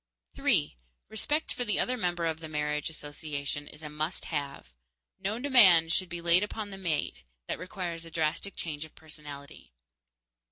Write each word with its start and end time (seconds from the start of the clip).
_3. 0.35 0.77
Respect 1.09 1.53
for 1.53 1.63
the 1.63 1.79
other 1.79 1.95
member 1.95 2.25
of 2.25 2.39
the 2.39 2.49
marriage 2.49 2.89
association 2.89 3.67
is 3.67 3.83
a 3.83 3.87
must 3.89 4.25
have. 4.25 4.73
No 5.19 5.37
demand 5.37 5.91
should 5.93 6.09
be 6.09 6.21
laid 6.21 6.41
upon 6.41 6.71
the 6.71 6.77
mate 6.79 7.23
that 7.47 7.59
requires 7.59 8.03
a 8.03 8.09
drastic 8.09 8.55
change 8.55 8.83
of 8.83 8.95
personality. 8.95 9.73